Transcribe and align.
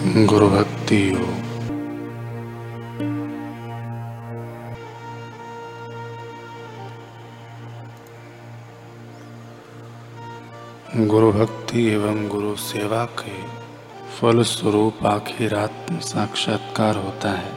गुरु 0.00 0.48
भक्ति 0.48 1.12
योग 1.12 1.48
गुरु 11.06 11.32
भक्ति 11.32 11.84
एवं 11.84 12.28
गुरु 12.28 12.56
सेवा 12.56 13.04
के 13.04 13.42
फल 14.18 14.42
स्वरूप 14.42 15.06
आखिर 15.06 15.54
आत्म 15.54 15.98
साक्षात्कार 15.98 16.96
होता 16.96 17.30
है। 17.30 17.52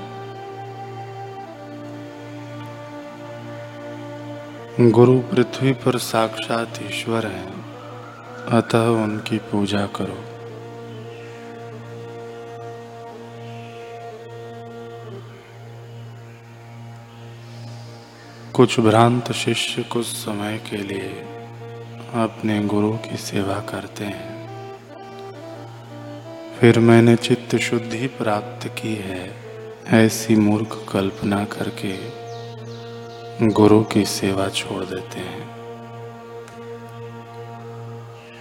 गुरु 4.92 5.20
पृथ्वी 5.20 5.74
पर 5.74 5.98
साक्षात 5.98 6.74
ईश्वर 6.84 7.26
हैं। 7.26 7.66
अतः 8.46 8.88
उनकी 8.88 9.38
पूजा 9.38 9.86
करो। 9.86 10.31
कुछ 18.56 18.80
भ्रांत 18.80 19.32
शिष्य 19.32 19.84
कुछ 19.84 20.06
समय 20.06 20.58
के 20.70 20.78
लिए 20.78 21.10
अपने 22.14 22.64
गुरु 22.64 22.92
की 22.92 23.18
सेवा 23.18 23.54
करते 23.54 24.06
हैं। 24.06 24.48
फिर 26.60 26.80
मैंने 26.80 27.16
चित्त 27.16 27.56
शुद्धि 27.56 28.08
प्राप्त 28.08 28.68
की 28.68 28.96
है, 28.96 29.36
ऐसी 29.88 30.36
मूर्ख 30.36 30.86
कल्पना 30.94 31.46
करके 31.46 31.98
गुरु 33.48 33.84
की 33.84 34.06
सेवा 34.06 34.50
छोड़ 34.50 34.84
देते 34.84 35.20
हैं। 35.20 35.52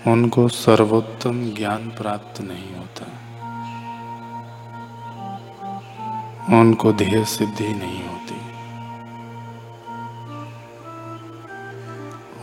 उनको 0.06 0.48
सर्वोत्तम 0.48 1.54
ज्ञान 1.54 1.88
प्राप्त 1.90 2.40
नहीं 2.40 2.74
होता। 2.74 3.06
उनको 6.60 6.92
ध्येय 6.92 7.24
सिद्धि 7.24 7.68
नहीं 7.68 8.04
होती। 8.04 8.39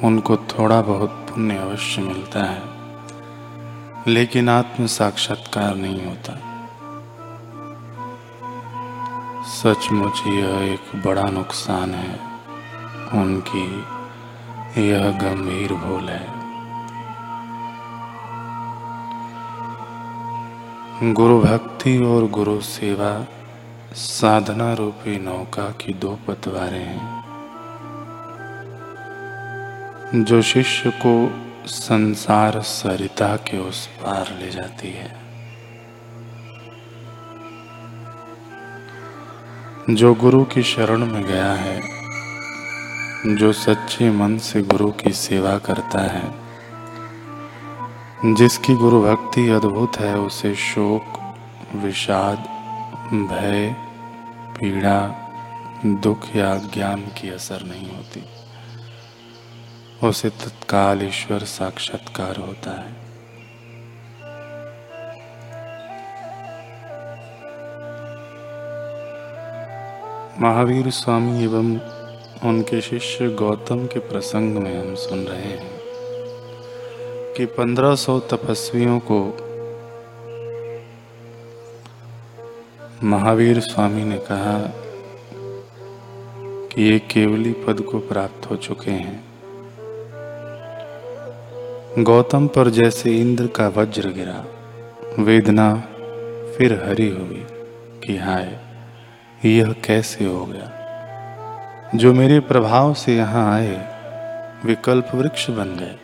उनको 0.04 0.38
थोड़ा 0.38 0.82
बहुत 0.82 1.10
पुण्य 1.10 1.56
अवश्य 1.58 2.02
मिलता 2.02 2.44
है, 2.44 2.64
लेकिन 4.08 4.50
आत्म 4.50 4.86
साक्षात्कार 4.86 5.76
नहीं 5.76 6.06
होता। 6.06 6.34
सचमुच 9.44 10.22
यह 10.28 10.74
एक 10.74 11.04
बड़ा 11.06 11.30
नुकसान 11.30 11.94
है, 11.94 12.20
उनकी 13.14 13.68
यह 14.90 15.12
गंभीर 15.12 15.74
भूल 15.74 16.10
है। 16.10 16.26
गुरु 21.14 21.40
भक्ति 21.42 21.98
और 22.06 22.28
गुरु 22.28 22.60
सेवा 22.62 23.26
साधना 23.94 24.74
रूपी 24.74 25.20
नौका 25.20 25.70
की 25.72 25.94
दो 25.94 26.18
पतवारें 26.28 26.86
हैं। 26.86 27.17
जो 30.16 30.42
शिष्य 30.42 30.90
को 30.90 31.44
संसार 31.66 32.62
सरिता 32.62 33.36
के 33.36 33.58
उस 33.58 33.88
पार 33.88 34.40
ले 34.40 34.50
जाती 34.50 34.88
है। 34.88 35.16
जो 39.90 40.14
गुरु 40.14 40.44
की 40.44 40.64
शरण 40.64 41.06
में 41.06 41.24
गया 41.24 41.52
है, 41.54 41.82
जो 43.36 43.54
सच्चे 43.54 44.12
मन 44.12 44.38
से 44.38 44.62
गुरु 44.62 44.92
की 44.92 45.12
सेवा 45.12 45.58
करता 45.58 46.00
है, 46.00 46.36
जिसकी 48.36 48.76
गुरु 48.76 49.02
भक्ति 49.02 49.50
अद्भुत 49.50 50.00
है, 50.00 50.20
उसे 50.20 50.56
शोक, 50.56 51.36
विषाद, 51.76 52.38
भय, 53.14 53.76
पीड़ा, 54.60 55.30
दुख 55.86 56.36
या 56.36 56.56
ज्ञान 56.56 57.02
की 57.02 57.30
असर 57.30 57.64
नहीं 57.64 57.90
होती। 57.96 58.37
उसे 60.04 60.30
तत्काल 60.30 61.02
ईश्वर 61.04 61.40
साक्षात्कार 61.40 62.38
होता 62.38 62.72
है। 62.72 62.96
महावीर 70.42 70.90
स्वामी 70.90 71.44
एवं 71.44 71.80
उनके 72.44 72.82
शिष्य 72.82 73.30
गौतम 73.30 73.86
के 73.86 74.00
प्रसंग 74.00 74.58
में 74.58 74.82
हम 74.82 74.96
सुन 74.96 75.20
रहे 75.20 75.42
हैं 75.42 75.72
कि 77.38 77.46
पंद्रह 77.46 77.96
सौ 77.96 78.20
तपस्वियों 78.20 79.00
को 79.12 79.22
महावीर 83.04 83.60
स्वामी 83.60 84.04
ने 84.04 84.18
कहा 84.18 84.60
कि 86.70 86.84
ये 86.84 87.00
केवली 87.00 87.54
पद 87.54 87.82
को 87.82 88.00
प्राप्त 88.00 88.50
हो 88.52 88.56
चुके 88.56 88.92
हैं। 88.92 89.27
गौतम 92.00 92.48
पर 92.48 92.70
जैसे 92.70 93.22
इंद्र 93.22 93.48
का 93.48 93.68
वज्र 93.68 94.10
गिरा, 94.10 94.46
वेदना 95.24 95.76
फिर 96.58 96.84
हरी 96.86 97.10
हुई 97.10 97.46
कि 98.04 98.18
हाय, 98.18 98.60
यह 99.46 99.72
कैसे 99.72 100.26
हो 100.26 100.46
गया? 100.46 100.72
जो 101.96 102.14
मेरे 102.14 102.40
प्रभाव 102.40 102.94
से 102.94 103.16
यहाँ 103.16 103.54
आए 103.56 103.86
विकल्प 104.66 105.08
वृक्ष 105.16 105.50
बन 105.50 105.76
गए 105.76 105.96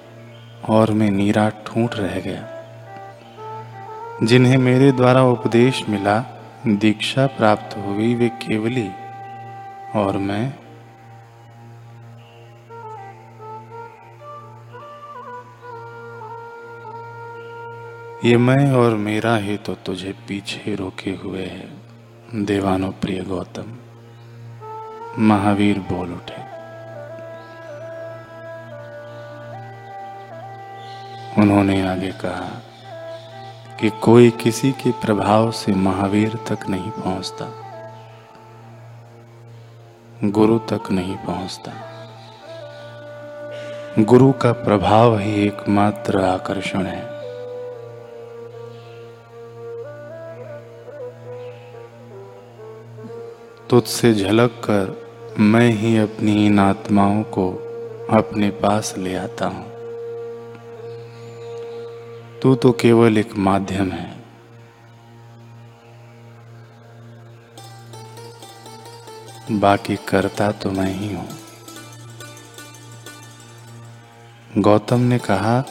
और 0.69 0.91
मैं 0.91 1.11
नीरा 1.11 1.49
ठूंठ 1.49 1.95
रह 1.95 2.19
गया। 2.19 2.47
जिन्हें 4.23 4.57
मेरे 4.57 4.91
द्वारा 4.91 5.23
उपदेश 5.23 5.85
मिला, 5.89 6.45
दीक्षा 6.67 7.27
प्राप्त 7.27 7.77
हुई 7.77 8.15
वे 8.15 8.29
केवली 8.29 8.89
और 9.95 10.17
मैं 10.17 10.53
ये 18.25 18.37
मैं 18.37 18.71
और 18.71 18.93
मेरा 18.95 19.35
ही 19.35 19.55
तो 19.57 19.73
तुझे 19.75 20.11
पीछे 20.27 20.75
रोके 20.75 21.11
हुए 21.23 21.45
है, 21.45 21.65
देवानो 22.45 22.89
प्रिय 23.01 23.21
गौतम। 23.21 23.73
महावीर 25.19 25.79
बोल 25.89 26.13
उठे। 26.13 26.41
उन्होंने 31.41 31.81
आगे 31.87 32.11
कहा 32.21 32.49
कि 33.79 33.89
कोई 34.03 34.29
किसी 34.41 34.71
के 34.73 34.91
प्रभाव 35.01 35.51
से 35.51 35.73
महावीर 35.73 36.39
तक 36.49 36.67
नहीं 36.69 36.91
पहुँचता, 36.93 37.47
गुरु 40.29 40.59
तक 40.71 40.91
नहीं 40.91 41.17
पहुँचता। 41.17 41.71
गुरु 44.01 44.31
का 44.33 44.51
प्रभाव 44.61 45.17
ही 45.19 45.33
एकमात्र 45.43 46.21
आकर्षण 46.25 46.85
है। 46.85 47.12
तुझसे 53.69 54.13
झलक 54.13 54.61
कर 54.69 55.35
मैं 55.39 55.69
ही 55.71 55.97
अपनी 55.97 56.45
इन 56.45 56.59
आत्माओं 56.59 57.23
को 57.23 57.49
अपने 58.09 58.49
पास 58.49 58.93
ले 58.97 59.15
आता 59.15 59.45
हूँ। 59.45 59.71
तू 62.41 62.55
तो 62.55 62.71
केवल 62.71 63.17
एक 63.17 63.35
माध्यम 63.37 63.91
है। 63.91 64.23
बाकी 69.51 69.95
करता 69.95 70.51
तो 70.51 70.71
मैं 70.71 70.93
ही 70.93 71.13
हूँ। 71.13 71.27
गौतम 74.57 74.99
ने 74.99 75.17
कहा, 75.19 75.63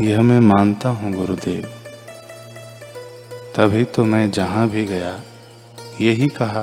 यह 0.00 0.22
मैं 0.22 0.40
मानता 0.40 0.88
हूँ 0.88 1.12
गुरुदेव। 1.12 1.64
तभी 3.56 3.84
तो 3.84 4.04
मैं 4.04 4.30
जहाँ 4.30 4.68
भी 4.68 4.84
गया, 4.84 5.20
यही 6.00 6.28
कहा 6.28 6.62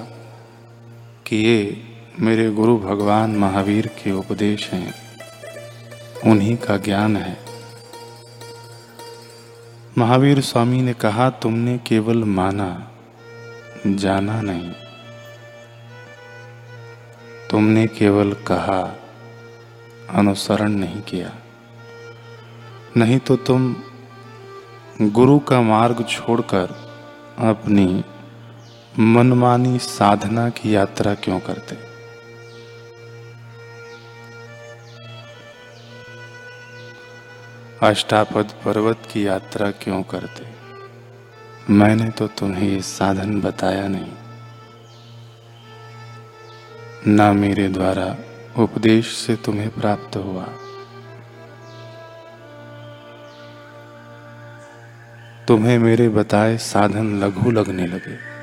कि 1.27 1.35
ये 1.35 1.83
मेरे 2.19 2.51
गुरु 2.51 2.77
भगवान 2.77 3.35
महावीर 3.35 3.87
के 3.87 4.11
उपदेश 4.11 4.69
हैं। 4.71 4.93
उन्हीं 6.25 6.57
का 6.57 6.77
ज्ञान 6.77 7.17
है। 7.17 7.37
महावीर 9.97 10.41
स्वामी 10.41 10.81
ने 10.81 10.93
कहा, 10.93 11.29
तुमने 11.29 11.77
केवल 11.77 12.23
माना, 12.23 12.91
जाना 13.87 14.41
नहीं। 14.41 14.71
तुमने 17.51 17.87
केवल 17.87 18.33
कहा, 18.33 18.99
अनुसरण 20.09 20.71
नहीं 20.71 21.01
किया। 21.01 21.35
नहीं 22.97 23.19
तो 23.19 23.35
तुम 23.35 23.75
गुरु 25.01 25.39
का 25.39 25.61
मार्ग 25.61 26.05
छोड़कर 26.09 26.67
अपनी 27.39 28.03
मनमानी 28.99 29.79
साधना 29.79 30.49
की 30.49 30.75
यात्रा 30.75 31.13
क्यों 31.13 31.39
करते? 31.39 31.77
अष्टापद 37.87 38.51
पर्वत 38.65 38.97
की 39.13 39.27
यात्रा 39.27 39.71
क्यों 39.71 40.03
करते? 40.03 40.45
मैंने 41.73 42.09
तो 42.09 42.27
तुम्हें 42.27 42.81
साधन 42.81 43.41
बताया 43.41 43.87
नहीं। 43.87 44.11
ना 47.07 47.33
मेरे 47.33 47.67
द्वारा 47.67 48.17
उपदेश 48.57 49.15
से 49.15 49.35
तुम्हें 49.35 49.69
प्राप्त 49.69 50.15
हुआ। 50.15 50.43
तुम्हें 55.47 55.79
मेरे 55.79 56.09
बताए 56.09 56.57
साधन 56.57 57.23
लघु 57.23 57.51
लगने 57.51 57.87
लगे। 57.87 58.34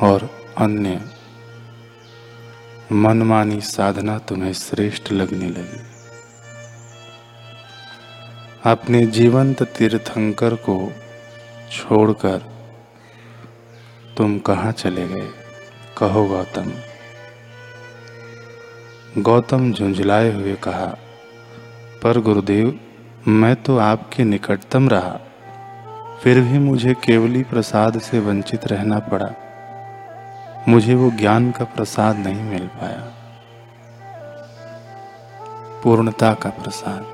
और 0.00 0.30
अन्य 0.58 1.00
मनमानी 2.92 3.60
साधना 3.60 4.18
तुम्हें 4.18 4.52
श्रेष्ठ 4.52 5.12
लगने 5.12 5.48
लगी। 5.48 5.80
अपने 8.70 9.06
जीवंत 9.06 9.62
तीर्थंकर 9.62 10.54
को 10.54 10.92
छोड़कर 11.72 12.42
तुम 14.16 14.38
कहाँ 14.38 14.72
चले 14.72 15.08
गए? 15.08 15.30
कहो 15.98 16.24
गौतम। 16.24 16.72
गौतम 19.22 19.72
झुंझलाए 19.72 20.32
हुए 20.32 20.54
कहा, 20.54 20.96
पर 22.02 22.20
गुरुदेव, 22.20 22.80
मैं 23.28 23.56
तो 23.56 23.78
आपके 23.78 24.24
निकटतम 24.24 24.88
रहा। 24.88 25.20
फिर 26.22 26.40
भी 26.40 26.58
मुझे 26.58 26.94
केवली 26.94 27.42
प्रसाद 27.42 28.00
से 28.00 28.18
वंचित 28.18 28.66
रहना 28.66 28.98
पड़ा। 28.98 29.47
मुझे 30.68 30.94
वो 30.94 31.10
ज्ञान 31.10 31.50
का 31.50 31.64
प्रसाद 31.64 32.16
नहीं 32.16 32.42
मिल 32.42 32.66
पाया। 32.66 33.12
पूर्णता 35.82 36.34
का 36.34 36.50
प्रसाद। 36.50 37.06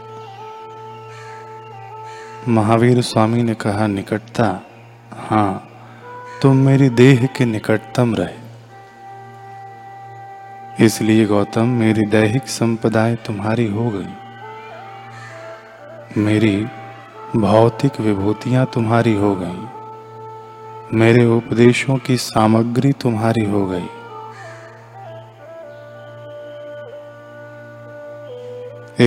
महावीर 2.48 3.02
स्वामी 3.02 3.42
ने 3.42 3.54
कहा, 3.54 3.86
निकटता? 3.86 4.60
हाँ 5.12 5.68
तुम 6.42 6.56
मेरी 6.56 6.88
देह 6.88 7.26
के 7.26 7.44
निकटतम 7.44 8.14
रहे। 8.14 8.44
इसलिए 10.86 11.26
गौतम, 11.26 11.66
मेरी 11.66 12.06
दैहिक 12.06 12.48
संपदाएँ 12.48 13.16
तुम्हारी 13.16 13.66
हो 13.66 13.90
गई। 13.90 14.14
मेरी 16.20 16.66
भौतिक 17.36 18.00
विभूतियाँ 18.00 18.66
तुम्हारी 18.74 19.14
हो 19.14 19.36
गई। 19.36 19.73
मेरे 20.94 21.24
उपदेशों 21.24 21.96
की 21.96 22.16
सामग्री 22.16 22.92
तुम्हारी 22.92 23.44
हो 23.44 23.66
गई। 23.66 23.86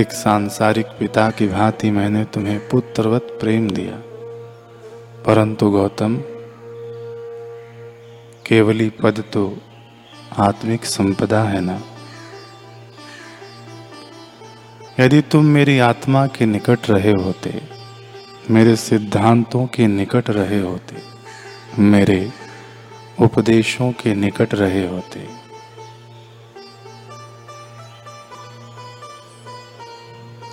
एक 0.00 0.12
सांसारिक 0.12 0.86
पिता 0.86 1.30
की 1.30 1.48
भांति 1.48 1.90
मैंने 1.90 2.24
तुम्हें 2.24 2.68
पुत्रवत 2.68 3.22
प्रेम 3.40 3.70
दिया। 3.70 3.94
परंतु 5.22 5.70
गौतम, 5.70 6.16
केवली 8.46 8.90
पद 8.90 9.24
तो 9.32 9.58
आत्मिक 10.38 10.84
संपदा 10.84 11.42
है 11.42 11.60
ना? 11.60 11.80
यदि 15.00 15.20
तुम 15.20 15.44
मेरी 15.44 15.78
आत्मा 15.78 16.26
के 16.26 16.46
निकट 16.46 16.90
रहे 16.90 17.12
होते, 17.12 17.62
मेरे 18.50 18.76
सिद्धांतों 18.76 19.66
के 19.66 19.86
निकट 19.86 20.30
रहे 20.30 20.60
होते 20.60 21.17
मेरे 21.78 22.32
उपदेशों 23.20 23.92
के 23.92 24.14
निकट 24.14 24.54
रहे 24.54 24.86
होते। 24.86 25.28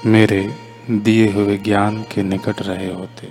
मेरे 0.06 0.56
दिए 0.92 1.32
हुए 1.32 1.58
ज्ञान 1.58 2.04
के 2.04 2.24
निकट 2.24 2.62
रहे 2.62 2.94
होते। 2.94 3.28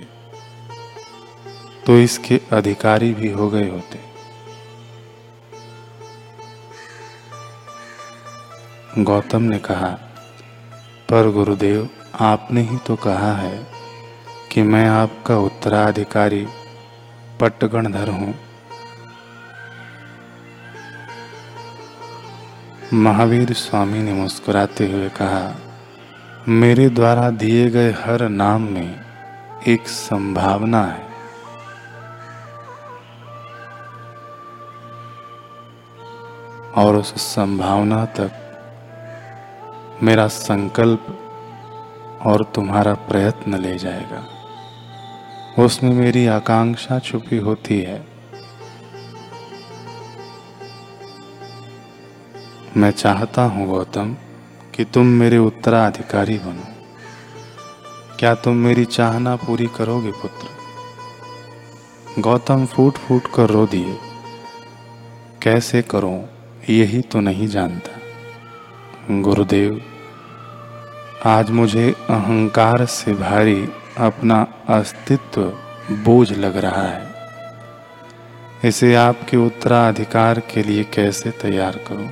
तो 1.85 1.97
इसके 1.97 2.41
अधिकारी 2.51 3.13
भी 3.13 3.31
हो 3.31 3.49
गए 3.49 3.69
होते। 3.69 3.99
गौतम 9.03 9.41
ने 9.41 9.59
कहा, 9.59 9.89
पर 11.09 11.31
गुरुदेव, 11.31 11.89
आपने 12.19 12.61
ही 12.61 12.77
तो 12.77 12.95
कहा 12.95 13.33
है 13.33 13.67
कि 14.51 14.61
मैं 14.61 14.89
आपका 14.89 15.37
उत्तराधिकारी 15.37 16.47
पट्टगणधर 17.41 18.09
हूँ। 18.09 18.33
महावीर 22.93 23.53
स्वामी 23.53 23.99
ने 23.99 24.13
मुस्कुराते 24.13 24.91
हुए 24.91 25.09
कहा, 25.09 25.55
मेरे 26.47 26.89
द्वारा 26.89 27.29
दिए 27.29 27.69
गए 27.69 27.91
हर 27.91 28.27
नाम 28.29 28.61
में 28.61 29.05
एक 29.67 29.87
संभावना 29.87 30.83
है। 30.85 31.03
और 36.77 36.95
उस 36.95 37.15
संभावना 37.15 38.05
तक 38.05 38.31
मेरा 40.03 40.27
संकल्प 40.27 41.05
और 42.25 42.43
तुम्हारा 42.55 42.93
प्रयत्न 42.93 43.59
ले 43.59 43.77
जाएगा। 43.77 44.23
उसमें 45.59 45.91
मेरी 45.91 46.27
आकांक्षा 46.27 46.99
छुपी 46.99 47.37
होती 47.37 47.79
है। 47.81 48.07
मैं 52.77 52.91
चाहता 52.91 53.43
हूँ 53.43 53.67
गौतम 53.67 54.15
कि 54.75 54.85
तुम 54.85 55.05
मेरे 55.05 55.37
उत्तराधिकारी 55.37 56.37
बनो। 56.37 56.73
क्या 58.19 58.35
तुम 58.35 58.55
मेरी 58.55 58.85
चाहना 58.85 59.35
पूरी 59.35 59.67
करोगे 59.67 60.11
पुत्र? 60.11 60.47
गौतम 62.21 62.65
फूट 62.65 62.93
फूट 62.93 63.21
कर 63.35 63.49
रो 63.49 63.65
दिए। 63.65 63.97
कैसे 65.41 65.81
करो, 65.81 66.29
यही 66.69 67.01
तो 67.01 67.19
नहीं 67.19 67.47
जानता। 67.47 67.99
गुरुदेव, 69.21 69.81
आज 71.25 71.51
मुझे 71.51 71.91
अहंकार 72.09 72.85
से 72.85 73.13
भारी 73.13 73.67
अपना 73.97 74.47
अस्तित्व 74.69 75.41
बोझ 75.91 76.31
लग 76.31 76.57
रहा 76.57 76.81
है। 76.81 77.15
इसे 78.65 78.95
आपके 78.95 79.37
उत्तराधिकार 79.37 80.39
के 80.39 80.63
लिए 80.63 80.83
कैसे 80.83 81.31
तैयार 81.31 81.77
करूँ? 81.77 82.09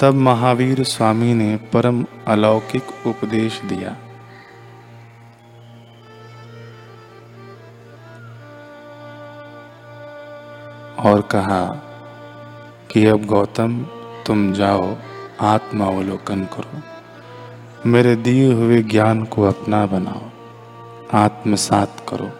तब 0.00 0.14
महावीर 0.14 0.84
स्वामी 0.84 1.34
ने 1.34 1.56
परम 1.56 2.06
अलौकिक 2.26 3.06
उपदेश 3.06 3.60
दिया। 3.60 3.96
और 10.98 11.20
कहा, 11.20 11.80
कि 12.92 13.06
अब 13.06 13.24
गौतम, 13.24 13.86
तुम 14.26 14.52
जाओ, 14.52 14.96
आत्मावलोकन 15.40 16.44
करो। 16.44 16.93
मेरे 17.86 18.16
दिए 18.16 18.52
हुए 18.52 18.82
ज्ञान 18.82 19.24
को 19.24 19.42
अपना 19.42 19.86
बनाओ, 19.86 20.22
आत्मसात 21.12 21.96
करो। 22.08 22.30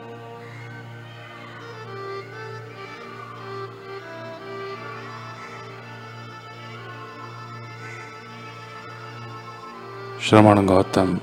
श्रवण 10.20 10.66
गौतम, 10.66 11.18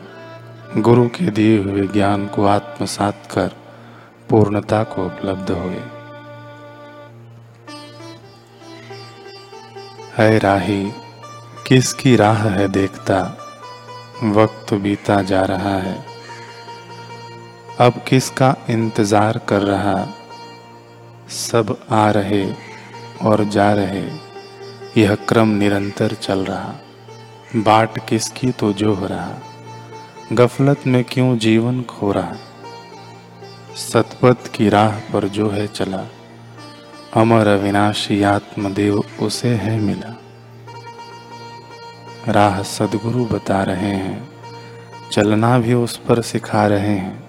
गुरु 0.78 1.08
के 1.08 1.32
दिए 1.32 1.63
हुए 1.63 1.88
ज्ञान 1.88 2.28
को 2.28 2.46
आत्मसात 2.46 3.28
कर, 3.32 3.51
पूर्णता 4.30 4.84
को 4.84 5.06
उपलब्ध 5.06 5.51
हुए। 5.51 5.84
है 10.18 10.40
राही, 10.40 10.92
किसकी 11.68 12.16
राह 12.16 12.50
है 12.50 12.68
देखता? 12.68 13.40
वक्त 14.24 14.74
बीता 14.74 15.22
जा 15.22 15.42
रहा 15.42 15.78
है। 15.78 16.06
अब 17.80 17.94
किसका 18.08 18.56
इंतज़ार 18.70 19.38
कर 19.38 19.62
रहा? 19.62 20.08
सब 21.30 21.88
आ 21.92 22.12
रहे 22.12 22.54
और 23.22 23.44
जा 23.44 23.74
रहे। 23.74 24.32
यह 25.01 25.16
क्रम 25.16 25.48
निरंतर 25.48 26.13
चल 26.13 26.40
रहा। 26.46 26.75
बाट 27.56 28.10
किसकी 28.10 28.51
तो 28.51 28.74
जो 28.74 28.94
हो 28.94 29.08
रहा? 29.08 29.32
गफलत 30.34 30.88
में 30.88 31.04
क्यों 31.04 31.38
जीवन 31.38 31.82
खो 31.82 32.12
रहा? 32.12 32.36
सतपथ 33.75 34.51
की 34.56 34.70
राह 34.70 35.00
पर 35.00 35.28
जो 35.28 35.50
है 35.50 35.68
चला। 35.68 36.06
अमर 37.13 37.48
अविनाशी 37.48 38.24
आत्मदेव 38.24 39.04
उसे 39.22 39.50
है 39.50 39.80
मिला। 39.80 40.21
राह 42.28 42.62
सदगुरु 42.62 43.25
बता 43.25 43.63
रहे 43.63 43.94
हैं, 43.96 44.30
चलना 45.12 45.60
भी 45.60 45.74
उस 45.74 45.98
पर 45.98 46.22
सिखा 46.22 46.68
रहे 46.68 46.96
हैं। 46.96 47.24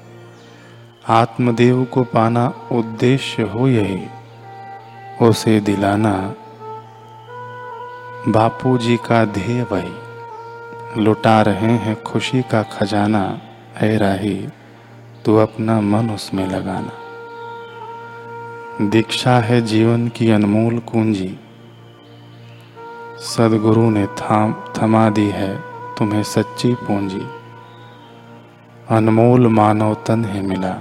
आत्मदेव 1.08 1.84
को 1.84 2.02
पाना 2.04 2.54
उद्देश्य 2.72 3.42
हो 3.42 3.68
यही, 3.68 4.06
उसे 5.22 5.60
दिलाना 5.60 6.34
बापू 8.28 8.78
जी 8.78 8.96
का 8.96 9.24
ध्येय 9.24 9.62
वही। 9.62 11.02
लुटा 11.02 11.42
रहे 11.42 11.72
हैं 11.76 12.02
खुशी 12.02 12.42
का 12.42 12.62
खजाना 12.62 13.40
है 13.76 13.96
राही, 13.96 14.48
तू 15.24 15.36
अपना 15.36 15.80
मन 15.80 16.10
उसमें 16.10 16.46
लगाना। 16.46 16.92
दीक्षा 18.88 19.38
है 19.38 19.60
जीवन 19.62 20.08
की 20.08 20.30
अनमोल 20.30 20.78
कुंजी 20.78 21.38
सदगुरु 23.22 23.90
ने 23.90 24.06
थाम, 24.06 24.54
थमा 24.78 25.10
दी 25.10 25.28
है 25.28 25.56
तुम्हें 25.98 26.22
सच्ची 26.22 26.74
पूंजी। 26.74 27.26
अनमोल 28.90 29.46
मानव 29.46 29.94
तन 29.94 30.24
है 30.24 30.42
मिला। 30.42 30.76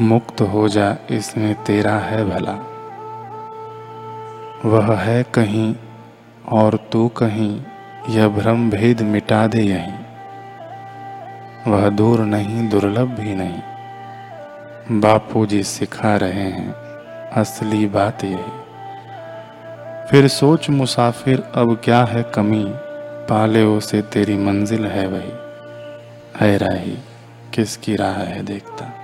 मुक्त 0.00 0.40
हो 0.40 0.68
जा 0.68 0.96
इसमें 1.10 1.54
तेरा 1.54 1.92
है 1.92 2.24
भला। 2.24 2.52
वह 4.64 4.96
है 4.96 5.22
कहीं 5.22 5.74
और 6.52 6.78
तू 6.92 7.08
कहीं, 7.08 7.62
यह 8.08 8.28
भ्रम 8.28 8.70
भेद 8.70 9.02
मिटा 9.02 9.46
दे 9.46 9.62
यहीं। 9.62 9.94
वह 11.72 11.88
दूर 11.88 12.20
नहीं, 12.20 12.68
दुर्लभ 12.68 13.08
भी 13.08 13.34
नहीं। 13.34 13.60
बापू 15.00 15.46
जी 15.46 15.62
सिखा 15.62 16.16
रहे 16.16 16.48
हैं, 16.48 16.74
असली 17.32 17.86
बात 17.86 18.24
यही। 18.24 18.63
फिर 20.10 20.28
सोच 20.28 20.70
मुसाफिर, 20.70 21.42
अब 21.54 21.80
क्या 21.84 22.04
है 22.04 22.22
कमी? 22.22 22.64
पाले 23.28 23.62
उसे 23.62 24.02
तेरी 24.02 24.36
मंजिल 24.36 24.86
है 24.86 25.06
वही। 25.06 25.32
है 26.40 26.58
राही, 26.58 26.98
किसकी 27.54 27.96
राह 27.96 28.12
है 28.12 28.42
देखता? 28.42 29.03